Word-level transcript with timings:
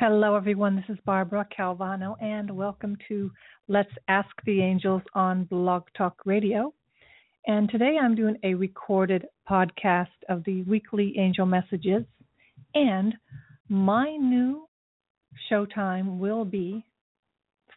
Hello, 0.00 0.34
everyone. 0.34 0.76
This 0.76 0.96
is 0.96 1.04
Barbara 1.04 1.46
Calvano, 1.54 2.16
and 2.22 2.50
welcome 2.50 2.96
to 3.08 3.30
Let's 3.68 3.92
Ask 4.08 4.30
the 4.46 4.62
Angels 4.62 5.02
on 5.12 5.44
Blog 5.44 5.82
Talk 5.94 6.14
Radio. 6.24 6.72
And 7.46 7.68
today 7.68 7.98
I'm 8.00 8.14
doing 8.14 8.38
a 8.42 8.54
recorded 8.54 9.26
podcast 9.46 10.06
of 10.30 10.42
the 10.44 10.62
weekly 10.62 11.18
angel 11.18 11.44
messages. 11.44 12.04
And 12.74 13.12
my 13.68 14.16
new 14.16 14.66
showtime 15.52 16.16
will 16.16 16.46
be 16.46 16.82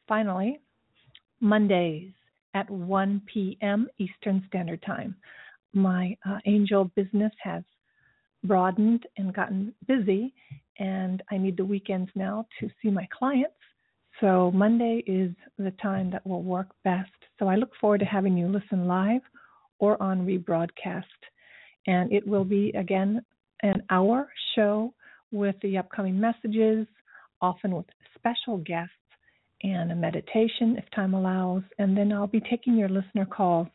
finally 0.07 0.61
Mondays 1.41 2.13
at 2.53 2.69
1 2.69 3.21
p.m. 3.33 3.89
Eastern 3.97 4.45
Standard 4.47 4.81
Time. 4.83 5.13
My 5.73 6.15
uh, 6.25 6.37
angel 6.45 6.89
business 6.95 7.33
has 7.43 7.63
broadened 8.45 9.05
and 9.17 9.33
gotten 9.33 9.73
busy, 9.87 10.33
and 10.79 11.21
I 11.31 11.37
need 11.37 11.57
the 11.57 11.65
weekends 11.65 12.09
now 12.15 12.45
to 12.59 12.69
see 12.81 12.89
my 12.89 13.07
clients. 13.17 13.55
So 14.21 14.51
Monday 14.51 15.03
is 15.07 15.31
the 15.57 15.71
time 15.81 16.11
that 16.11 16.25
will 16.25 16.43
work 16.43 16.67
best. 16.83 17.11
So 17.39 17.47
I 17.47 17.55
look 17.55 17.71
forward 17.79 17.99
to 17.99 18.05
having 18.05 18.37
you 18.37 18.47
listen 18.47 18.87
live 18.87 19.21
or 19.79 20.01
on 20.01 20.25
rebroadcast. 20.25 21.03
And 21.87 22.11
it 22.11 22.25
will 22.25 22.45
be 22.45 22.69
again 22.77 23.23
an 23.63 23.83
hour 23.89 24.29
show 24.55 24.93
with 25.31 25.55
the 25.61 25.77
upcoming 25.77 26.19
messages, 26.19 26.87
often 27.41 27.75
with 27.75 27.85
special 28.15 28.57
guests 28.57 28.93
and 29.63 29.91
a 29.91 29.95
meditation 29.95 30.77
if 30.77 30.85
time 30.95 31.13
allows. 31.13 31.63
And 31.79 31.97
then 31.97 32.11
I'll 32.13 32.27
be 32.27 32.41
taking 32.41 32.75
your 32.77 32.89
listener 32.89 33.25
calls 33.25 33.67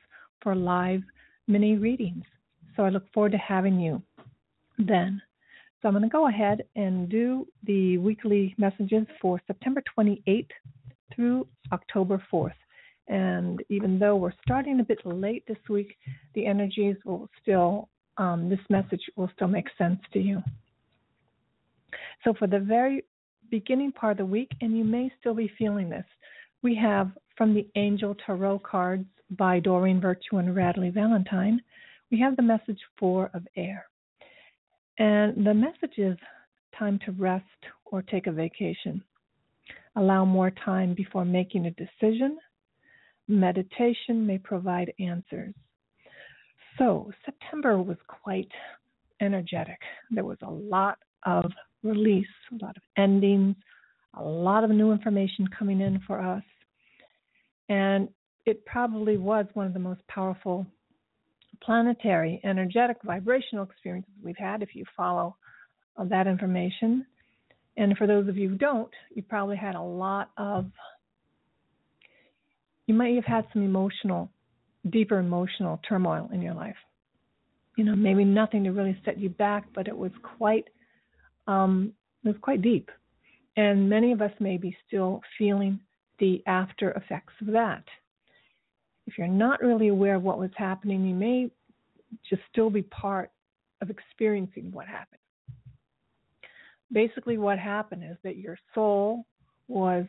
for 0.43 0.55
live 0.55 1.03
mini 1.47 1.77
readings. 1.77 2.25
So 2.77 2.85
I 2.85 2.91
look 2.91 3.13
forward 3.13 3.33
to 3.33 3.39
having 3.39 3.81
you 3.81 4.01
then. 4.79 5.21
So 5.81 5.89
I'm 5.89 5.95
going 5.95 6.03
to 6.03 6.09
go 6.09 6.29
ahead 6.29 6.65
and 6.75 7.09
do 7.09 7.47
the 7.65 7.99
weekly 7.99 8.55
messages 8.59 9.07
for 9.21 9.41
September 9.47 9.83
28th 9.97 10.49
through 11.15 11.47
October 11.73 12.23
4th. 12.33 12.53
And 13.07 13.63
even 13.69 13.99
though 13.99 14.17
we're 14.17 14.33
starting 14.43 14.81
a 14.81 14.85
bit 14.85 15.05
late 15.05 15.45
this 15.47 15.59
week, 15.69 15.97
the 16.35 16.47
energies 16.47 16.97
will 17.05 17.29
still, 17.41 17.89
um, 18.19 18.49
this 18.49 18.59
message 18.69 19.01
will 19.17 19.31
still 19.35 19.49
make 19.49 19.67
sense 19.79 20.01
to 20.13 20.19
you. 20.19 20.43
So 22.25 22.35
for 22.35 22.47
the 22.47 22.59
very 22.59 23.05
beginning 23.51 23.93
part 23.93 24.13
of 24.13 24.19
the 24.19 24.27
week, 24.27 24.51
and 24.61 24.77
you 24.77 24.85
may 24.85 25.11
still 25.21 25.35
be 25.35 25.51
feeling 25.57 25.89
this, 25.89 26.05
we 26.63 26.75
have 26.75 27.13
from 27.37 27.55
the 27.55 27.67
Angel 27.77 28.15
Tarot 28.27 28.59
cards 28.59 29.07
by 29.31 29.61
Doreen 29.61 30.01
Virtue 30.01 30.37
and 30.37 30.55
Radleigh 30.55 30.93
Valentine, 30.93 31.63
we 32.11 32.19
have 32.21 32.37
the 32.37 32.43
message 32.43 32.81
four 32.99 33.31
of 33.33 33.47
air. 33.57 33.88
And 34.99 35.47
the 35.47 35.55
message 35.55 35.97
is 35.97 36.17
time 36.77 36.99
to 37.07 37.13
rest 37.13 37.45
or 37.87 38.03
take 38.03 38.27
a 38.27 38.33
vacation. 38.33 39.03
Allow 39.97 40.25
more 40.25 40.51
time 40.65 40.95
before 40.95 41.25
making 41.25 41.67
a 41.67 41.71
decision. 41.73 42.39
Meditation 43.29 44.27
may 44.27 44.39
provide 44.39 44.93
answers. 44.99 45.55
So, 46.79 47.11
September 47.25 47.83
was 47.83 47.97
quite 48.07 48.49
energetic. 49.21 49.79
There 50.11 50.25
was 50.25 50.39
a 50.43 50.51
lot 50.51 50.99
of 51.27 51.51
release, 51.83 52.27
a 52.53 52.65
lot 52.65 52.77
of 52.77 52.83
endings, 52.97 53.57
a 54.15 54.23
lot 54.23 54.65
of 54.65 54.71
new 54.71 54.93
information 54.93 55.47
coming 55.57 55.81
in 55.81 56.01
for 56.07 56.21
us. 56.21 56.43
And 57.69 58.09
it 58.47 58.65
probably 58.65 59.17
was 59.17 59.47
one 59.55 59.67
of 59.67 59.75
the 59.75 59.79
most 59.79 60.01
powerful 60.09 60.67
planetary, 61.63 62.41
energetic, 62.45 62.99
vibrational 63.05 63.65
experiences 63.65 64.13
we've 64.23 64.37
had 64.37 64.63
if 64.63 64.75
you 64.75 64.85
follow 64.97 65.37
uh, 65.97 66.05
that 66.05 66.27
information. 66.27 67.07
And 67.77 67.97
for 67.97 68.07
those 68.07 68.29
of 68.29 68.37
you 68.37 68.49
who 68.51 68.57
don't, 68.57 68.91
you 69.15 69.23
probably 69.23 69.57
had 69.57 69.75
a 69.75 69.83
lot 69.83 70.31
of, 70.37 70.67
you 72.87 72.95
might 72.95 73.15
have 73.15 73.25
had 73.25 73.47
some 73.53 73.63
emotional, 73.63 74.31
deeper 74.91 75.19
emotional 75.19 75.81
turmoil 75.89 76.29
in 76.33 76.43
your 76.43 76.55
life. 76.55 76.77
You 77.77 77.85
know, 77.85 77.95
maybe 77.95 78.25
nothing 78.25 78.65
to 78.65 78.71
really 78.71 79.01
set 79.05 79.19
you 79.19 79.29
back, 79.29 79.67
but 79.75 79.87
it 79.87 79.97
was 79.97 80.11
quite, 80.37 80.65
um, 81.47 81.93
it 82.25 82.29
was 82.29 82.37
quite 82.41 82.63
deep. 82.63 82.91
And 83.57 83.89
many 83.89 84.13
of 84.13 84.21
us 84.21 84.33
may 84.41 84.57
be 84.57 84.77
still 84.87 85.21
feeling 85.39 85.79
the 86.19 86.43
after 86.47 86.91
effects 86.93 87.35
of 87.41 87.49
that 87.49 87.85
if 89.09 89.17
you're 89.17 89.27
not 89.27 89.63
really 89.63 89.89
aware 89.89 90.17
of 90.17 90.23
what 90.23 90.39
was 90.39 90.51
happening, 90.55 91.07
you 91.07 91.15
may 91.15 91.51
just 92.29 92.43
still 92.53 92.69
be 92.69 92.83
part 92.83 93.31
of 93.81 93.89
experiencing 93.89 94.71
what 94.71 94.87
happened. 94.87 95.19
Basically, 96.93 97.39
what 97.39 97.59
happened 97.59 98.05
is 98.05 98.19
that 98.23 98.37
your 98.37 98.59
soul 98.75 99.25
was, 99.67 100.05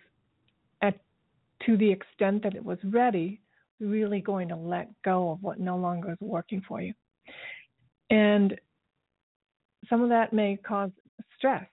at 0.81 0.99
to 1.65 1.77
the 1.77 1.89
extent 1.89 2.43
that 2.43 2.55
it 2.55 2.63
was 2.63 2.77
ready, 2.83 3.39
really 3.79 4.19
going 4.19 4.49
to 4.49 4.55
let 4.57 4.89
go 5.03 5.31
of 5.31 5.41
what 5.41 5.61
no 5.61 5.77
longer 5.77 6.11
is 6.11 6.17
working 6.19 6.61
for 6.67 6.81
you. 6.81 6.93
And 8.09 8.59
some 9.89 10.01
of 10.01 10.09
that 10.09 10.33
may 10.33 10.57
cause 10.57 10.91
stress, 11.37 11.67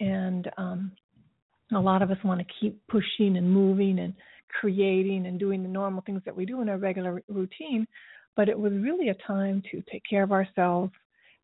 and 0.00 0.50
um, 0.56 0.92
a 1.74 1.78
lot 1.78 2.00
of 2.00 2.10
us 2.10 2.18
want 2.24 2.40
to 2.40 2.54
keep 2.58 2.80
pushing 2.88 3.36
and 3.36 3.52
moving 3.52 3.98
and 3.98 4.14
creating 4.60 5.26
and 5.26 5.38
doing 5.38 5.62
the 5.62 5.68
normal 5.68 6.02
things 6.06 6.22
that 6.24 6.36
we 6.36 6.46
do 6.46 6.60
in 6.62 6.68
our 6.68 6.78
regular 6.78 7.22
routine, 7.28 7.86
but 8.36 8.48
it 8.48 8.58
was 8.58 8.72
really 8.72 9.08
a 9.08 9.14
time 9.26 9.62
to 9.70 9.82
take 9.90 10.02
care 10.08 10.22
of 10.22 10.32
ourselves 10.32 10.92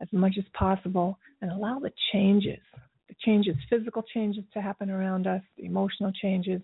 as 0.01 0.09
much 0.13 0.35
as 0.39 0.45
possible 0.55 1.19
and 1.43 1.51
allow 1.51 1.79
the 1.79 1.93
changes, 2.13 2.61
the 3.09 3.15
changes, 3.25 3.55
physical 3.69 4.03
changes 4.15 4.45
to 4.53 4.63
happen 4.63 4.91
around 4.91 5.27
us, 5.27 5.43
the 5.57 5.65
emotional 5.65 6.13
changes, 6.13 6.63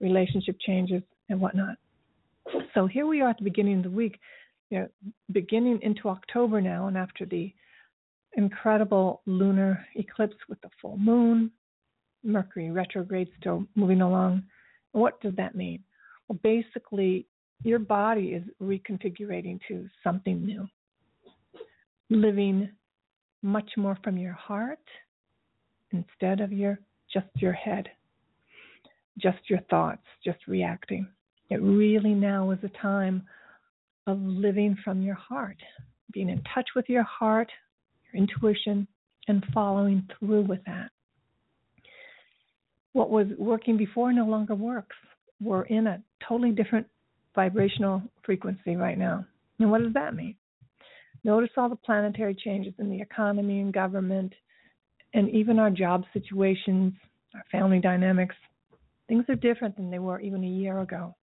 relationship 0.00 0.56
changes, 0.66 1.02
and 1.28 1.40
whatnot. 1.40 1.76
So 2.74 2.86
here 2.86 3.06
we 3.06 3.20
are 3.20 3.30
at 3.30 3.38
the 3.38 3.44
beginning 3.44 3.78
of 3.78 3.84
the 3.84 3.90
week, 3.90 4.18
you 4.70 4.80
know, 4.80 4.88
beginning 5.30 5.78
into 5.82 6.08
October 6.08 6.60
now, 6.60 6.88
and 6.88 6.98
after 6.98 7.24
the 7.24 7.52
incredible 8.34 9.22
lunar 9.26 9.86
eclipse 9.94 10.36
with 10.48 10.60
the 10.62 10.70
full 10.80 10.96
moon, 10.96 11.50
Mercury 12.24 12.70
retrograde 12.70 13.28
still 13.38 13.66
moving 13.74 14.00
along. 14.00 14.44
What 14.92 15.20
does 15.20 15.34
that 15.36 15.54
mean? 15.54 15.82
Well, 16.28 16.38
basically, 16.42 17.26
your 17.64 17.78
body 17.78 18.28
is 18.28 18.42
reconfiguring 18.60 19.60
to 19.68 19.88
something 20.02 20.44
new, 20.44 20.66
living 22.10 22.70
much 23.42 23.70
more 23.76 23.98
from 24.04 24.16
your 24.16 24.32
heart 24.32 24.78
instead 25.92 26.40
of 26.40 26.52
your 26.52 26.78
just 27.12 27.26
your 27.36 27.52
head, 27.52 27.88
just 29.18 29.38
your 29.48 29.60
thoughts, 29.68 30.02
just 30.24 30.38
reacting. 30.46 31.06
It 31.50 31.60
really 31.60 32.14
now 32.14 32.50
is 32.50 32.58
a 32.62 32.80
time 32.80 33.24
of 34.06 34.18
living 34.20 34.76
from 34.82 35.02
your 35.02 35.14
heart, 35.14 35.58
being 36.12 36.30
in 36.30 36.42
touch 36.54 36.70
with 36.74 36.88
your 36.88 37.02
heart, 37.02 37.50
your 38.12 38.22
intuition, 38.22 38.86
and 39.28 39.44
following 39.52 40.08
through 40.18 40.42
with 40.42 40.64
that. 40.64 40.90
What 42.92 43.10
was 43.10 43.26
working 43.38 43.76
before 43.76 44.12
no 44.12 44.26
longer 44.26 44.54
works. 44.54 44.96
We're 45.40 45.64
in 45.64 45.86
a 45.86 46.02
totally 46.26 46.50
different 46.52 46.86
vibrational 47.34 48.02
frequency 48.24 48.76
right 48.76 48.98
now. 48.98 49.24
And 49.58 49.70
what 49.70 49.82
does 49.82 49.94
that 49.94 50.14
mean? 50.14 50.36
Notice 51.24 51.50
all 51.56 51.68
the 51.68 51.76
planetary 51.76 52.34
changes 52.34 52.74
in 52.78 52.90
the 52.90 53.00
economy 53.00 53.60
and 53.60 53.72
government, 53.72 54.32
and 55.14 55.30
even 55.30 55.58
our 55.58 55.70
job 55.70 56.04
situations, 56.12 56.92
our 57.34 57.44
family 57.50 57.78
dynamics. 57.78 58.34
Things 59.08 59.24
are 59.28 59.36
different 59.36 59.76
than 59.76 59.90
they 59.90 59.98
were 59.98 60.20
even 60.20 60.42
a 60.42 60.48
year 60.48 60.80
ago. 60.80 61.14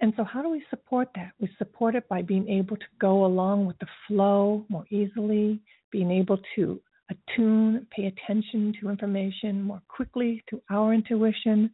And 0.00 0.12
so, 0.16 0.24
how 0.24 0.42
do 0.42 0.48
we 0.48 0.62
support 0.70 1.08
that? 1.16 1.32
We 1.40 1.48
support 1.58 1.94
it 1.94 2.08
by 2.08 2.22
being 2.22 2.48
able 2.48 2.76
to 2.76 2.86
go 3.00 3.24
along 3.24 3.66
with 3.66 3.78
the 3.78 3.86
flow 4.06 4.64
more 4.68 4.84
easily, 4.90 5.60
being 5.90 6.10
able 6.10 6.38
to 6.56 6.80
attune, 7.10 7.86
pay 7.94 8.06
attention 8.06 8.74
to 8.80 8.90
information 8.90 9.62
more 9.62 9.82
quickly 9.88 10.42
to 10.50 10.60
our 10.70 10.92
intuition, 10.92 11.70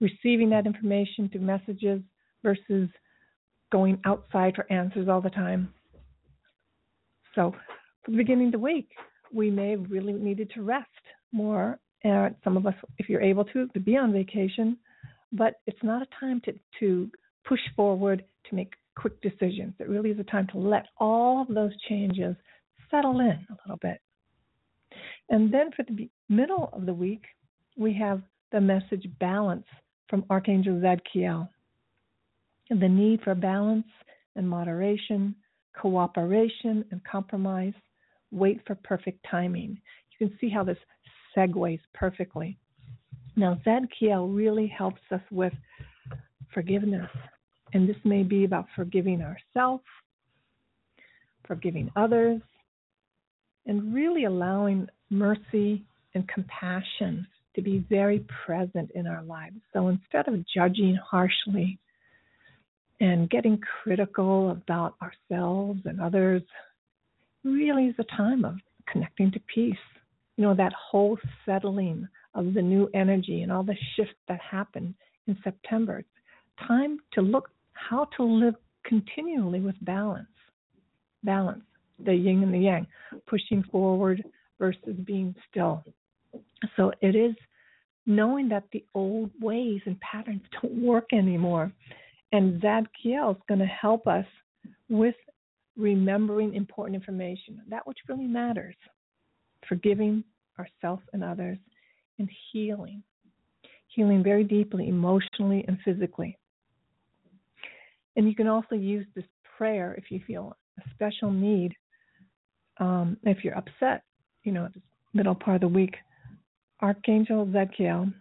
receiving 0.00 0.50
that 0.50 0.66
information 0.66 1.28
through 1.28 1.42
messages 1.42 2.00
versus 2.42 2.88
going 3.70 3.98
outside 4.04 4.54
for 4.54 4.70
answers 4.70 5.08
all 5.08 5.20
the 5.20 5.30
time. 5.30 5.72
So, 7.34 7.54
for 8.04 8.10
the 8.10 8.16
beginning 8.16 8.46
of 8.46 8.52
the 8.52 8.58
week, 8.58 8.90
we 9.32 9.50
may 9.50 9.70
have 9.70 9.90
really 9.90 10.12
needed 10.12 10.50
to 10.54 10.62
rest 10.62 10.88
more. 11.32 11.78
Uh, 12.04 12.30
some 12.42 12.56
of 12.56 12.66
us, 12.66 12.74
if 12.98 13.08
you're 13.08 13.22
able 13.22 13.44
to, 13.44 13.68
to 13.68 13.80
be 13.80 13.96
on 13.96 14.12
vacation, 14.12 14.76
but 15.32 15.60
it's 15.66 15.82
not 15.82 16.02
a 16.02 16.06
time 16.20 16.40
to, 16.44 16.52
to 16.80 17.10
push 17.46 17.60
forward 17.76 18.24
to 18.48 18.54
make 18.54 18.72
quick 18.96 19.20
decisions. 19.22 19.72
It 19.78 19.88
really 19.88 20.10
is 20.10 20.18
a 20.18 20.24
time 20.24 20.46
to 20.52 20.58
let 20.58 20.86
all 20.98 21.42
of 21.42 21.48
those 21.48 21.72
changes 21.88 22.36
settle 22.90 23.20
in 23.20 23.46
a 23.48 23.56
little 23.64 23.78
bit. 23.80 24.00
And 25.32 25.52
then 25.52 25.70
for 25.74 25.82
the 25.82 26.08
middle 26.28 26.70
of 26.72 26.86
the 26.86 26.94
week, 26.94 27.24
we 27.76 27.92
have 27.94 28.22
the 28.52 28.60
message 28.60 29.08
balance 29.18 29.66
from 30.08 30.24
Archangel 30.30 30.74
Zadkiel 30.74 31.48
the 32.80 32.88
need 32.88 33.20
for 33.22 33.34
balance 33.34 33.86
and 34.36 34.48
moderation, 34.48 35.34
cooperation 35.78 36.84
and 36.90 37.02
compromise, 37.04 37.74
wait 38.30 38.60
for 38.66 38.74
perfect 38.76 39.24
timing. 39.30 39.78
You 40.10 40.26
can 40.26 40.38
see 40.40 40.48
how 40.48 40.64
this 40.64 40.78
segues 41.36 41.80
perfectly. 41.94 42.58
Now, 43.36 43.58
Zadkiel 43.66 44.34
really 44.34 44.66
helps 44.66 45.00
us 45.10 45.20
with 45.30 45.52
forgiveness. 46.52 47.08
And 47.74 47.88
this 47.88 47.96
may 48.04 48.22
be 48.22 48.44
about 48.44 48.66
forgiving 48.76 49.22
ourselves, 49.22 49.84
forgiving 51.46 51.90
others, 51.96 52.40
and 53.66 53.94
really 53.94 54.24
allowing 54.24 54.88
mercy 55.12 55.84
and 56.14 56.26
compassion 56.28 57.26
to 57.54 57.62
be 57.62 57.84
very 57.88 58.24
present 58.44 58.90
in 58.94 59.06
our 59.06 59.22
lives. 59.22 59.56
So 59.72 59.88
instead 59.88 60.26
of 60.26 60.44
judging 60.52 60.96
harshly 60.96 61.78
and 63.00 63.28
getting 63.28 63.60
critical 63.82 64.50
about 64.50 64.94
ourselves 65.02 65.80
and 65.84 66.00
others, 66.00 66.42
really 67.44 67.86
is 67.86 67.94
a 67.98 68.16
time 68.16 68.44
of 68.44 68.56
connecting 68.90 69.30
to 69.32 69.40
peace. 69.54 69.76
You 70.36 70.44
know, 70.44 70.54
that 70.54 70.72
whole 70.72 71.18
settling 71.44 72.08
of 72.34 72.54
the 72.54 72.62
new 72.62 72.88
energy 72.94 73.42
and 73.42 73.52
all 73.52 73.62
the 73.62 73.76
shifts 73.96 74.14
that 74.28 74.40
happened 74.40 74.94
in 75.26 75.36
September. 75.44 75.98
It's 75.98 76.66
time 76.66 76.98
to 77.12 77.20
look 77.20 77.50
how 77.74 78.08
to 78.16 78.22
live 78.22 78.54
continually 78.84 79.60
with 79.60 79.74
balance. 79.82 80.26
Balance, 81.22 81.64
the 82.04 82.14
yin 82.14 82.42
and 82.42 82.54
the 82.54 82.58
yang, 82.58 82.86
pushing 83.26 83.62
forward 83.70 84.24
versus 84.62 84.94
being 85.04 85.34
still. 85.50 85.82
So 86.76 86.92
it 87.00 87.16
is 87.16 87.34
knowing 88.06 88.48
that 88.50 88.62
the 88.72 88.84
old 88.94 89.32
ways 89.40 89.80
and 89.86 89.98
patterns 89.98 90.42
don't 90.60 90.80
work 90.80 91.06
anymore. 91.12 91.72
And 92.30 92.62
Zadkiel 92.62 93.32
is 93.32 93.42
going 93.48 93.58
to 93.58 93.66
help 93.66 94.06
us 94.06 94.24
with 94.88 95.16
remembering 95.76 96.54
important 96.54 96.94
information, 96.94 97.60
that 97.68 97.84
which 97.88 97.98
really 98.08 98.28
matters, 98.28 98.76
forgiving 99.68 100.22
ourselves 100.60 101.02
and 101.12 101.24
others, 101.24 101.58
and 102.20 102.30
healing. 102.52 103.02
Healing 103.88 104.22
very 104.22 104.44
deeply, 104.44 104.88
emotionally 104.88 105.64
and 105.66 105.76
physically. 105.84 106.38
And 108.14 108.28
you 108.28 108.36
can 108.36 108.46
also 108.46 108.76
use 108.76 109.06
this 109.16 109.24
prayer 109.58 109.96
if 109.98 110.04
you 110.12 110.20
feel 110.24 110.56
a 110.78 110.88
special 110.94 111.32
need. 111.32 111.74
Um, 112.78 113.16
if 113.24 113.42
you're 113.42 113.58
upset, 113.58 114.04
you 114.44 114.52
know, 114.52 114.68
middle 115.14 115.34
part 115.34 115.56
of 115.56 115.60
the 115.62 115.68
week, 115.68 115.96
Archangel 116.80 117.46
Zadkiel, 117.46 118.12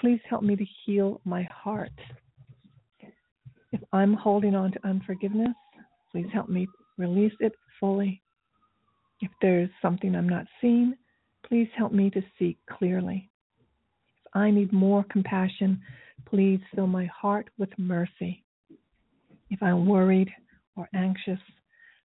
please 0.00 0.20
help 0.28 0.42
me 0.42 0.56
to 0.56 0.64
heal 0.84 1.20
my 1.24 1.46
heart. 1.52 1.92
If 3.72 3.80
I'm 3.92 4.14
holding 4.14 4.54
on 4.54 4.72
to 4.72 4.86
unforgiveness, 4.86 5.54
please 6.10 6.26
help 6.32 6.48
me 6.48 6.66
release 6.96 7.34
it 7.40 7.52
fully. 7.78 8.22
If 9.20 9.30
there's 9.42 9.70
something 9.82 10.14
I'm 10.14 10.28
not 10.28 10.46
seeing, 10.60 10.94
please 11.46 11.68
help 11.76 11.92
me 11.92 12.10
to 12.10 12.22
see 12.38 12.56
clearly. 12.70 13.30
If 14.24 14.30
I 14.34 14.50
need 14.50 14.72
more 14.72 15.04
compassion, 15.10 15.80
please 16.26 16.60
fill 16.74 16.86
my 16.86 17.06
heart 17.06 17.48
with 17.58 17.70
mercy. 17.78 18.44
If 19.50 19.62
I'm 19.62 19.86
worried 19.86 20.30
or 20.76 20.88
anxious, 20.94 21.40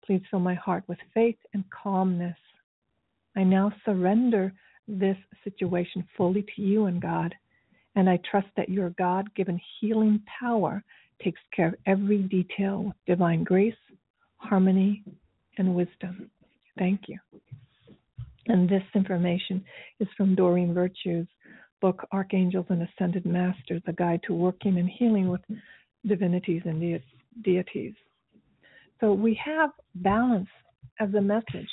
please 0.04 0.22
fill 0.30 0.40
my 0.40 0.54
heart 0.54 0.84
with 0.86 0.98
faith 1.14 1.38
and 1.54 1.64
calmness. 1.70 2.36
I 3.38 3.44
now 3.44 3.72
surrender 3.84 4.52
this 4.88 5.16
situation 5.44 6.04
fully 6.16 6.44
to 6.56 6.60
you 6.60 6.86
and 6.86 7.00
God, 7.00 7.32
and 7.94 8.10
I 8.10 8.18
trust 8.28 8.48
that 8.56 8.68
your 8.68 8.90
God 8.98 9.32
given 9.36 9.60
healing 9.80 10.20
power 10.40 10.82
takes 11.22 11.40
care 11.54 11.68
of 11.68 11.74
every 11.86 12.18
detail 12.18 12.82
with 12.82 12.96
divine 13.06 13.44
grace, 13.44 13.76
harmony, 14.38 15.04
and 15.56 15.76
wisdom. 15.76 16.28
Thank 16.80 17.02
you. 17.06 17.16
And 18.48 18.68
this 18.68 18.82
information 18.96 19.64
is 20.00 20.08
from 20.16 20.34
Doreen 20.34 20.74
Virtue's 20.74 21.28
book, 21.80 22.08
Archangels 22.10 22.66
and 22.70 22.82
Ascended 22.82 23.24
Masters, 23.24 23.82
a 23.86 23.92
guide 23.92 24.20
to 24.26 24.34
working 24.34 24.78
and 24.78 24.88
healing 24.88 25.28
with 25.28 25.42
divinities 26.04 26.62
and 26.64 26.80
de- 26.80 27.04
deities. 27.42 27.94
So 29.00 29.12
we 29.12 29.40
have 29.44 29.70
balance 29.94 30.48
as 30.98 31.14
a 31.14 31.20
message. 31.20 31.70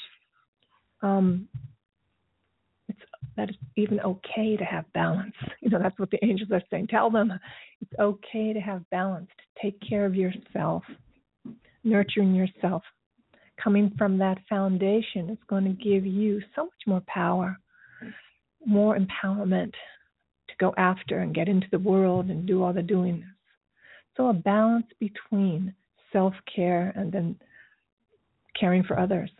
Um, 1.02 1.48
it's 2.88 3.00
that 3.38 3.50
it's 3.50 3.58
even 3.76 4.00
okay 4.02 4.56
to 4.58 4.64
have 4.64 4.92
balance. 4.94 5.34
You 5.62 5.72
know, 5.72 5.80
that's 5.82 5.98
what 5.98 6.12
the 6.12 6.24
angels 6.24 6.52
are 6.52 6.62
saying. 6.70 6.88
Tell 6.88 7.10
them 7.10 7.34
it's 7.82 8.00
okay 8.00 8.54
to 8.54 8.60
have 8.60 8.88
balance, 8.92 9.28
to 9.36 9.62
take 9.64 9.80
care 9.82 10.06
of 10.06 10.14
yourself, 10.14 10.84
nurturing 11.84 12.36
yourself. 12.36 12.84
Coming 13.62 13.92
from 13.98 14.20
that 14.20 14.38
foundation 14.48 15.32
is 15.32 15.40
going 15.48 15.64
to 15.64 15.72
give 15.72 16.06
you 16.06 16.40
so 16.56 16.66
much 16.66 16.84
more 16.86 17.02
power, 17.08 17.58
more 18.64 18.96
empowerment 18.96 19.72
to 20.50 20.56
go 20.60 20.74
after 20.78 21.20
and 21.20 21.34
get 21.34 21.48
into 21.48 21.68
the 21.72 21.80
world 21.80 22.28
and 22.28 22.46
do 22.46 22.62
all 22.64 22.74
the 22.74 22.84
doing. 22.84 23.24
So 24.16 24.30
a 24.30 24.34
balance 24.34 24.88
between 25.00 25.74
self 26.14 26.34
care 26.54 26.94
and 26.96 27.12
then 27.12 27.36
caring 28.60 28.84
for 28.84 29.00
others, 29.00 29.32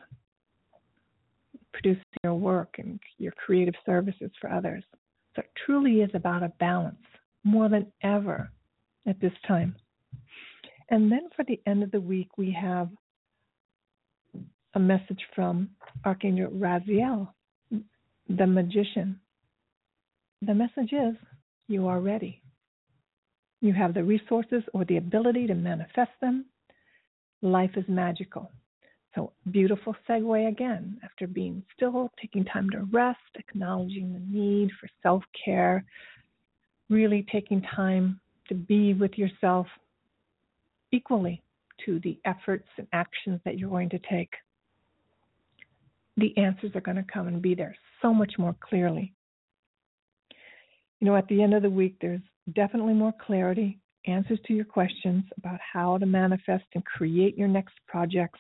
producing 1.76 2.04
your 2.24 2.36
work 2.36 2.76
and 2.78 3.00
your 3.18 3.34
creative 3.34 3.76
services 3.86 4.32
for 4.40 4.50
others. 4.50 4.84
So 5.36 5.42
it 5.42 5.52
truly 5.66 6.02
is 6.02 6.10
about 6.14 6.44
a 6.44 6.54
balance 6.60 6.96
more 7.44 7.68
than 7.68 7.92
ever 8.02 8.50
at 9.06 9.20
this 9.20 9.34
time. 9.48 9.76
And 10.90 11.12
then 11.12 11.30
for 11.36 11.44
the 11.46 11.60
end 11.68 11.84
of 11.84 11.92
the 11.92 12.00
week, 12.00 12.38
we 12.38 12.56
have 12.60 12.90
a 14.74 14.80
message 14.80 15.22
from 15.36 15.70
Archangel 16.06 16.52
Raziel, 16.52 17.28
the 17.72 18.48
magician. 18.48 19.20
The 20.42 20.54
message 20.54 20.94
is 20.94 21.16
you 21.68 21.88
are 21.88 22.00
ready. 22.00 22.42
You 23.62 23.74
have 23.74 23.94
the 23.94 24.04
resources 24.04 24.64
or 24.74 24.86
the 24.86 24.98
ability 24.98 25.48
to 25.48 25.56
manifest 25.56 26.12
them. 26.22 26.46
Life 27.42 27.72
is 27.76 27.86
magical. 27.88 28.52
So, 29.16 29.32
beautiful 29.50 29.96
segue 30.08 30.50
again 30.50 31.00
after 31.04 31.26
being 31.26 31.64
still, 31.76 32.12
taking 32.22 32.44
time 32.44 32.70
to 32.72 32.84
rest, 32.92 33.20
acknowledging 33.36 34.12
the 34.12 34.20
need 34.20 34.72
for 34.80 34.90
self 35.02 35.24
care, 35.44 35.86
really 36.90 37.26
taking 37.32 37.62
time 37.62 38.20
to 38.50 38.56
be 38.56 38.94
with 38.94 39.18
yourself 39.18 39.68
equally 40.92 41.42
to 41.86 42.00
the 42.02 42.20
efforts 42.26 42.68
and 42.78 42.88
actions 42.92 43.40
that 43.46 43.58
you're 43.58 43.70
going 43.70 43.90
to 43.90 44.00
take. 44.10 44.34
The 46.18 46.38
answers 46.38 46.72
are 46.76 46.82
going 46.82 46.98
to 46.98 47.06
come 47.12 47.28
and 47.28 47.42
be 47.42 47.56
there 47.56 47.76
so 48.02 48.14
much 48.14 48.34
more 48.38 48.56
clearly. 48.60 49.14
You 51.00 51.08
know, 51.08 51.16
at 51.16 51.28
the 51.28 51.42
end 51.42 51.54
of 51.54 51.62
the 51.62 51.70
week, 51.70 51.98
there's 52.02 52.22
definitely 52.54 52.94
more 52.94 53.14
clarity, 53.26 53.80
answers 54.08 54.40
to 54.48 54.54
your 54.54 54.66
questions 54.66 55.24
about 55.38 55.60
how 55.74 55.98
to 55.98 56.06
manifest 56.06 56.66
and 56.74 56.86
create 56.86 57.38
your 57.38 57.48
next 57.48 57.76
projects. 57.88 58.40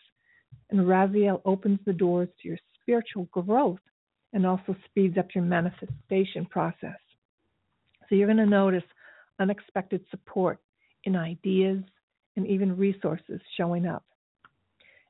And 0.69 0.81
Raziel 0.81 1.41
opens 1.45 1.79
the 1.85 1.93
doors 1.93 2.29
to 2.41 2.47
your 2.47 2.57
spiritual 2.81 3.25
growth 3.31 3.79
and 4.33 4.45
also 4.45 4.75
speeds 4.85 5.17
up 5.17 5.27
your 5.33 5.43
manifestation 5.43 6.45
process. 6.45 6.97
So 8.07 8.15
you're 8.15 8.27
going 8.27 8.37
to 8.37 8.45
notice 8.45 8.83
unexpected 9.39 10.03
support 10.11 10.59
in 11.03 11.15
ideas 11.15 11.83
and 12.35 12.47
even 12.47 12.77
resources 12.77 13.39
showing 13.57 13.85
up. 13.85 14.03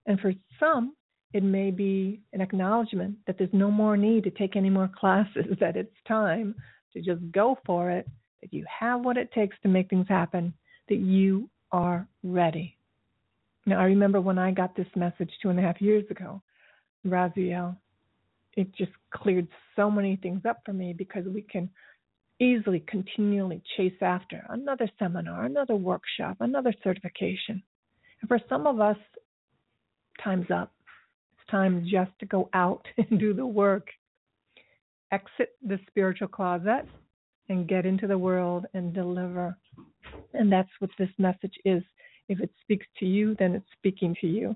And 0.06 0.20
for 0.20 0.34
some, 0.60 0.96
it 1.34 1.44
may 1.44 1.72
be 1.72 2.22
an 2.34 2.42
acknowledgement 2.42 3.18
that 3.28 3.38
there's 3.38 3.50
no 3.52 3.72
more 3.72 3.98
need 3.98 4.24
to 4.26 4.30
take 4.30 4.56
any 4.56 4.70
more 4.70 4.90
classes, 4.96 5.46
that 5.60 5.76
it's 5.76 5.96
time 6.08 6.56
to 6.94 7.02
just 7.02 7.22
go 7.32 7.58
for 7.66 7.90
it 7.92 8.08
that 8.46 8.56
you 8.56 8.66
have 8.80 9.02
what 9.04 9.18
it 9.18 9.32
takes 9.32 9.56
to 9.64 9.68
make 9.68 9.90
things 9.90 10.08
happen, 10.08 10.54
that 10.88 10.98
you 10.98 11.50
are 11.72 12.08
ready. 12.24 12.75
Now, 13.66 13.80
I 13.80 13.86
remember 13.86 14.22
when 14.22 14.38
I 14.38 14.52
got 14.52 14.76
this 14.76 14.88
message 14.96 15.32
two 15.42 15.50
and 15.50 15.60
a 15.60 15.62
half 15.62 15.82
years 15.82 16.06
ago, 16.12 16.42
Raziel, 17.06 17.76
it 18.56 18.74
just 18.76 18.92
cleared 19.12 19.48
so 19.76 19.90
many 19.90 20.16
things 20.18 20.42
up 20.48 20.62
for 20.66 20.74
me 20.74 20.94
because 20.94 21.26
we 21.26 21.42
can 21.42 21.70
easily 22.40 22.84
continually 22.88 23.62
chase 23.76 24.02
after 24.02 24.46
another 24.50 24.90
seminar, 25.00 25.46
another 25.46 25.76
workshop, 25.76 26.38
another 26.40 26.74
certification. 26.84 27.64
And 28.22 28.28
for 28.28 28.40
some 28.50 28.68
of 28.68 28.80
us, 28.80 28.98
time's 30.24 30.52
up. 30.52 30.74
It's 31.38 31.50
time 31.50 31.86
just 31.90 32.12
to 32.20 32.26
go 32.26 32.50
out 32.54 32.86
and 32.98 33.20
do 33.20 33.34
the 33.34 33.46
work. 33.46 33.88
Exit 35.12 35.56
the 35.66 35.80
spiritual 35.88 36.28
closet 36.28 36.86
and 37.50 37.68
get 37.68 37.86
into 37.86 38.08
the 38.08 38.18
world 38.18 38.66
and 38.74 38.94
deliver. 38.94 39.58
And 40.34 40.52
that's 40.52 40.70
what 40.80 40.90
this 40.98 41.10
message 41.18 41.56
is. 41.64 41.84
If 42.28 42.40
it 42.40 42.52
speaks 42.62 42.86
to 43.00 43.06
you, 43.06 43.36
then 43.38 43.54
it's 43.54 43.66
speaking 43.78 44.16
to 44.22 44.28
you. 44.28 44.56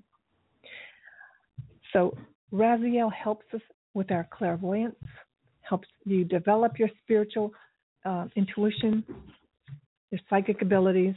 So 1.93 2.17
Raziel 2.51 3.11
helps 3.11 3.45
us 3.53 3.61
with 3.93 4.11
our 4.11 4.27
clairvoyance, 4.31 4.95
helps 5.61 5.87
you 6.05 6.23
develop 6.23 6.79
your 6.79 6.89
spiritual 7.03 7.51
uh, 8.05 8.25
intuition, 8.35 9.03
your 10.11 10.21
psychic 10.29 10.61
abilities, 10.61 11.15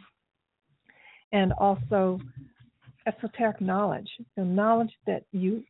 and 1.32 1.52
also 1.54 2.20
esoteric 3.06 3.60
knowledge, 3.60 4.08
the 4.36 4.44
knowledge 4.44 4.92
that 5.06 5.24
you 5.32 5.64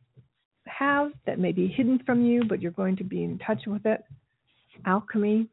have 0.67 1.11
that 1.25 1.39
may 1.39 1.51
be 1.51 1.67
hidden 1.67 1.99
from 2.05 2.25
you, 2.25 2.43
but 2.47 2.61
you're 2.61 2.71
going 2.71 2.95
to 2.97 3.03
be 3.03 3.23
in 3.23 3.37
touch 3.39 3.61
with 3.67 3.85
it 3.85 4.03
alchemy. 4.85 5.47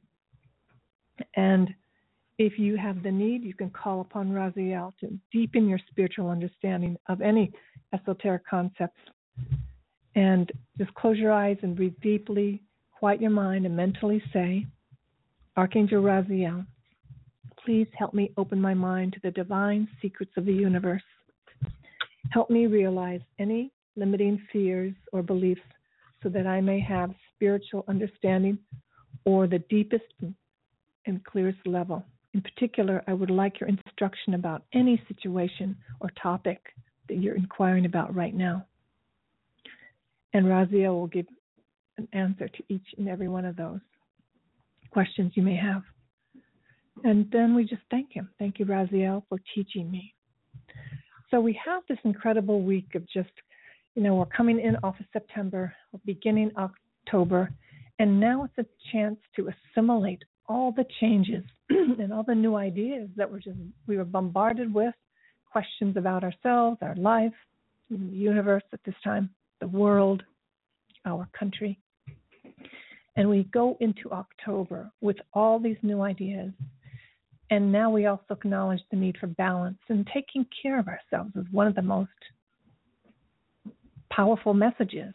And 1.36 1.74
if 2.40 2.58
you 2.58 2.74
have 2.78 3.02
the 3.02 3.10
need, 3.10 3.44
you 3.44 3.52
can 3.52 3.68
call 3.68 4.00
upon 4.00 4.30
Raziel 4.30 4.94
to 5.00 5.12
deepen 5.30 5.68
your 5.68 5.78
spiritual 5.90 6.30
understanding 6.30 6.96
of 7.10 7.20
any 7.20 7.52
esoteric 7.92 8.46
concepts. 8.48 8.98
And 10.14 10.50
just 10.78 10.92
close 10.94 11.18
your 11.18 11.32
eyes 11.32 11.58
and 11.60 11.76
breathe 11.76 12.00
deeply, 12.00 12.62
quiet 12.98 13.20
your 13.20 13.30
mind, 13.30 13.66
and 13.66 13.76
mentally 13.76 14.22
say, 14.32 14.64
Archangel 15.58 16.02
Raziel, 16.02 16.66
please 17.62 17.86
help 17.94 18.14
me 18.14 18.32
open 18.38 18.58
my 18.58 18.72
mind 18.72 19.12
to 19.12 19.20
the 19.22 19.32
divine 19.32 19.86
secrets 20.00 20.32
of 20.38 20.46
the 20.46 20.52
universe. 20.52 21.02
Help 22.30 22.48
me 22.48 22.66
realize 22.66 23.20
any 23.38 23.70
limiting 23.96 24.40
fears 24.50 24.94
or 25.12 25.22
beliefs 25.22 25.60
so 26.22 26.30
that 26.30 26.46
I 26.46 26.62
may 26.62 26.80
have 26.80 27.10
spiritual 27.34 27.84
understanding 27.86 28.56
or 29.26 29.46
the 29.46 29.58
deepest 29.68 30.04
and 31.04 31.22
clearest 31.24 31.66
level. 31.66 32.02
In 32.34 32.42
particular, 32.42 33.02
I 33.08 33.12
would 33.12 33.30
like 33.30 33.60
your 33.60 33.68
instruction 33.68 34.34
about 34.34 34.62
any 34.72 35.02
situation 35.08 35.76
or 36.00 36.10
topic 36.22 36.60
that 37.08 37.18
you're 37.18 37.34
inquiring 37.34 37.86
about 37.86 38.14
right 38.14 38.34
now. 38.34 38.66
And 40.32 40.46
Raziel 40.46 40.92
will 40.92 41.08
give 41.08 41.26
an 41.98 42.06
answer 42.12 42.48
to 42.48 42.62
each 42.68 42.86
and 42.98 43.08
every 43.08 43.28
one 43.28 43.44
of 43.44 43.56
those 43.56 43.80
questions 44.90 45.32
you 45.34 45.42
may 45.42 45.56
have. 45.56 45.82
And 47.02 47.28
then 47.32 47.54
we 47.54 47.64
just 47.64 47.82
thank 47.90 48.12
him. 48.12 48.30
Thank 48.38 48.58
you, 48.58 48.66
Raziel, 48.66 49.22
for 49.28 49.38
teaching 49.54 49.90
me. 49.90 50.14
So 51.30 51.40
we 51.40 51.58
have 51.64 51.82
this 51.88 51.98
incredible 52.04 52.62
week 52.62 52.94
of 52.94 53.08
just, 53.08 53.30
you 53.94 54.02
know, 54.02 54.14
we're 54.16 54.26
coming 54.26 54.60
in 54.60 54.76
off 54.82 54.98
of 55.00 55.06
September, 55.12 55.72
beginning 56.04 56.50
October, 56.56 57.50
and 57.98 58.18
now 58.18 58.44
it's 58.44 58.58
a 58.58 58.90
chance 58.92 59.18
to 59.36 59.48
assimilate 59.48 60.22
all 60.50 60.72
the 60.72 60.84
changes 61.00 61.44
and 61.70 62.12
all 62.12 62.24
the 62.24 62.34
new 62.34 62.56
ideas 62.56 63.08
that 63.16 63.30
we're 63.30 63.38
just 63.38 63.56
we 63.86 63.96
were 63.96 64.04
bombarded 64.04 64.72
with, 64.74 64.94
questions 65.50 65.96
about 65.96 66.24
ourselves, 66.24 66.78
our 66.82 66.96
life, 66.96 67.32
the 67.88 67.96
universe 67.96 68.64
at 68.72 68.80
this 68.84 68.94
time, 69.02 69.30
the 69.60 69.68
world, 69.68 70.22
our 71.06 71.28
country. 71.38 71.78
And 73.16 73.28
we 73.28 73.44
go 73.44 73.76
into 73.80 74.10
October 74.10 74.90
with 75.00 75.16
all 75.32 75.58
these 75.58 75.76
new 75.82 76.02
ideas 76.02 76.52
and 77.50 77.72
now 77.72 77.90
we 77.90 78.06
also 78.06 78.22
acknowledge 78.30 78.80
the 78.90 78.96
need 78.96 79.16
for 79.18 79.26
balance 79.26 79.78
and 79.88 80.08
taking 80.14 80.46
care 80.62 80.78
of 80.78 80.86
ourselves 80.86 81.34
is 81.34 81.44
one 81.50 81.66
of 81.66 81.74
the 81.74 81.82
most 81.82 82.10
powerful 84.10 84.54
messages. 84.54 85.12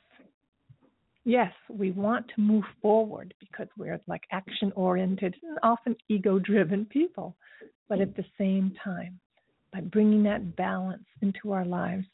Yes, 1.27 1.51
we 1.71 1.89
want 1.89 2.27
to 2.35 2.41
move 2.41 2.63
forward 2.83 3.33
because 3.39 3.67
we're 3.75 3.99
like 4.07 4.21
action 4.31 4.71
oriented 4.75 5.35
and 5.41 5.57
often 5.63 5.95
ego 6.07 6.37
driven 6.37 6.85
people. 6.85 7.35
But 7.89 7.99
at 7.99 8.15
the 8.15 8.25
same 8.37 8.75
time, 8.83 9.19
by 9.73 9.81
bringing 9.81 10.21
that 10.23 10.55
balance 10.55 11.05
into 11.23 11.51
our 11.51 11.65
lives, 11.65 12.05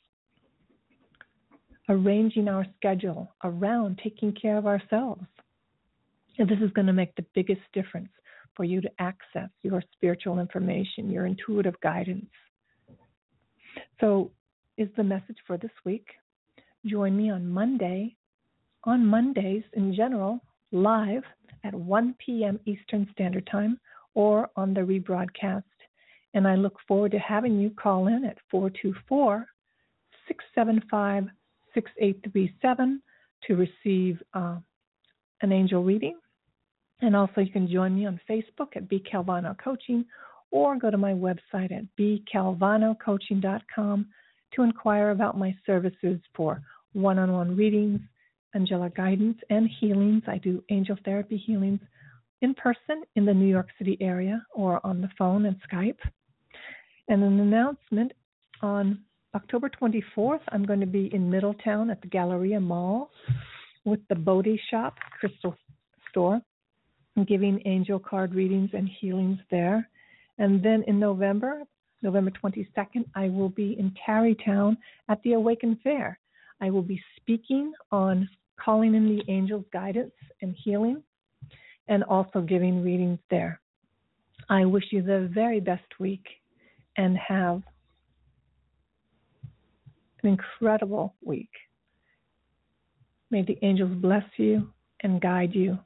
arranging 1.89 2.47
our 2.47 2.65
schedule 2.77 3.33
around 3.43 3.99
taking 4.01 4.31
care 4.33 4.57
of 4.57 4.65
ourselves, 4.65 5.25
and 6.37 6.49
this 6.49 6.59
is 6.61 6.71
going 6.71 6.87
to 6.87 6.93
make 6.93 7.13
the 7.15 7.25
biggest 7.35 7.61
difference 7.73 8.09
for 8.55 8.63
you 8.63 8.79
to 8.79 8.89
access 8.99 9.49
your 9.61 9.83
spiritual 9.91 10.39
information, 10.39 11.11
your 11.11 11.25
intuitive 11.25 11.79
guidance. 11.81 12.29
So, 13.99 14.31
is 14.77 14.87
the 14.95 15.03
message 15.03 15.37
for 15.45 15.57
this 15.57 15.71
week. 15.85 16.07
Join 16.85 17.15
me 17.15 17.29
on 17.29 17.47
Monday, 17.47 18.15
on 18.83 19.05
Mondays 19.05 19.63
in 19.73 19.93
general, 19.93 20.39
live 20.71 21.23
at 21.63 21.73
1 21.73 22.15
p.m. 22.25 22.59
Eastern 22.65 23.07
Standard 23.13 23.47
Time 23.51 23.79
or 24.13 24.49
on 24.55 24.73
the 24.73 24.81
rebroadcast. 24.81 25.63
And 26.33 26.47
I 26.47 26.55
look 26.55 26.77
forward 26.87 27.11
to 27.11 27.19
having 27.19 27.59
you 27.59 27.71
call 27.71 28.07
in 28.07 28.25
at 28.25 28.37
424 28.49 29.45
675 30.27 31.25
6837 31.73 33.01
to 33.47 33.55
receive 33.55 34.21
uh, 34.33 34.57
an 35.41 35.51
angel 35.51 35.83
reading 35.83 36.15
and 37.01 37.15
also, 37.15 37.41
you 37.41 37.51
can 37.51 37.67
join 37.67 37.95
me 37.95 38.05
on 38.05 38.21
Facebook 38.29 38.75
at 38.75 38.87
B 38.87 39.03
Calvano 39.11 39.57
Coaching 39.57 40.05
or 40.51 40.77
go 40.77 40.91
to 40.91 40.97
my 40.97 41.13
website 41.13 41.71
at 41.71 41.85
bcalvanocoaching.com 41.99 44.05
to 44.53 44.63
inquire 44.63 45.09
about 45.11 45.37
my 45.37 45.55
services 45.65 46.19
for 46.35 46.61
one 46.93 47.17
on 47.17 47.31
one 47.31 47.55
readings, 47.55 48.01
angelic 48.55 48.95
guidance, 48.95 49.37
and 49.49 49.69
healings. 49.79 50.23
I 50.27 50.37
do 50.37 50.63
angel 50.69 50.97
therapy 51.03 51.37
healings 51.37 51.79
in 52.41 52.53
person 52.53 53.03
in 53.15 53.25
the 53.25 53.33
New 53.33 53.47
York 53.47 53.67
City 53.77 53.97
area 54.01 54.45
or 54.53 54.85
on 54.85 55.01
the 55.01 55.09
phone 55.17 55.45
and 55.45 55.55
Skype. 55.71 55.99
And 57.07 57.23
an 57.23 57.39
announcement 57.39 58.13
on 58.61 58.99
October 59.35 59.69
24th, 59.69 60.41
I'm 60.49 60.65
going 60.65 60.79
to 60.79 60.85
be 60.85 61.13
in 61.13 61.29
Middletown 61.29 61.89
at 61.89 62.01
the 62.01 62.07
Galleria 62.07 62.59
Mall 62.59 63.11
with 63.85 63.99
the 64.09 64.15
Bodhi 64.15 64.59
Shop 64.69 64.95
Crystal 65.19 65.55
Store 66.09 66.41
I'm 67.15 67.25
giving 67.25 67.61
angel 67.65 67.99
card 67.99 68.33
readings 68.33 68.69
and 68.73 68.89
healings 68.99 69.39
there. 69.49 69.87
And 70.37 70.63
then 70.63 70.83
in 70.87 70.99
November, 70.99 71.63
November 72.01 72.31
22nd, 72.31 73.05
I 73.15 73.29
will 73.29 73.49
be 73.49 73.77
in 73.77 73.93
Tarrytown 74.05 74.77
at 75.09 75.21
the 75.23 75.33
Awaken 75.33 75.79
Fair. 75.83 76.17
I 76.61 76.69
will 76.69 76.81
be 76.81 77.01
speaking 77.17 77.73
on 77.91 78.29
calling 78.63 78.95
in 78.95 79.15
the 79.15 79.23
angels' 79.31 79.65
guidance 79.73 80.13
and 80.41 80.55
healing, 80.63 81.03
and 81.87 82.03
also 82.03 82.41
giving 82.41 82.83
readings 82.83 83.19
there. 83.29 83.59
I 84.49 84.65
wish 84.65 84.85
you 84.91 85.01
the 85.01 85.29
very 85.33 85.59
best 85.59 85.99
week 85.99 86.25
and 86.97 87.17
have 87.17 87.61
an 90.23 90.29
incredible 90.29 91.15
week. 91.23 91.49
May 93.29 93.43
the 93.43 93.57
angels 93.61 93.95
bless 93.95 94.25
you 94.37 94.71
and 95.01 95.21
guide 95.21 95.55
you 95.55 95.79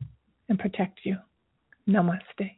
and 0.50 0.58
protect 0.60 1.00
you. 1.04 1.18
Namaste. 1.88 2.58